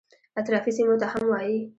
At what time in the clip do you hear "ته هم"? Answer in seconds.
1.01-1.23